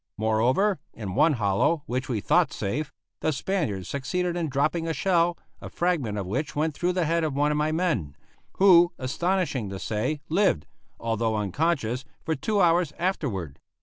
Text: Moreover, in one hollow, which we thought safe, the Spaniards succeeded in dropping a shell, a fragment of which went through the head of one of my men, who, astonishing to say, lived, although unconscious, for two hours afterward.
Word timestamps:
Moreover, 0.17 0.79
in 0.95 1.13
one 1.13 1.33
hollow, 1.33 1.83
which 1.85 2.09
we 2.09 2.21
thought 2.21 2.51
safe, 2.51 2.91
the 3.19 3.31
Spaniards 3.31 3.87
succeeded 3.87 4.35
in 4.35 4.49
dropping 4.49 4.87
a 4.87 4.95
shell, 4.95 5.37
a 5.61 5.69
fragment 5.69 6.17
of 6.17 6.25
which 6.25 6.55
went 6.55 6.73
through 6.73 6.93
the 6.93 7.05
head 7.05 7.23
of 7.23 7.35
one 7.35 7.51
of 7.51 7.57
my 7.59 7.71
men, 7.71 8.15
who, 8.53 8.93
astonishing 8.97 9.69
to 9.69 9.77
say, 9.77 10.19
lived, 10.27 10.65
although 10.99 11.35
unconscious, 11.35 12.03
for 12.25 12.33
two 12.33 12.59
hours 12.59 12.91
afterward. 12.97 13.59